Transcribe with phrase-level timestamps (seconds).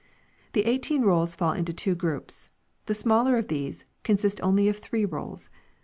[0.53, 2.49] The eighteen rolls fall into two groups.
[2.87, 5.51] The smaller of these, consists of only three rolls.